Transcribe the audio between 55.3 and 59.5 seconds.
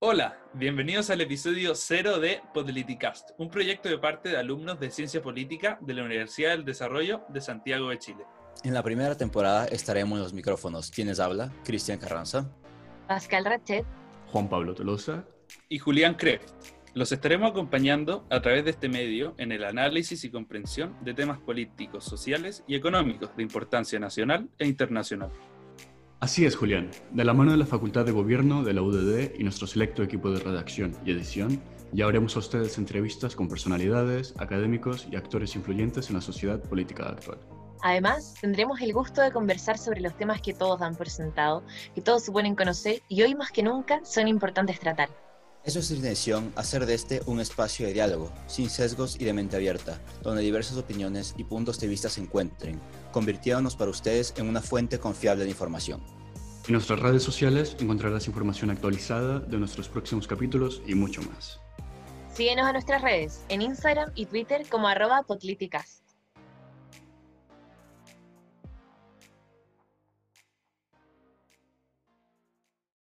de información. En nuestras redes sociales encontrarás información actualizada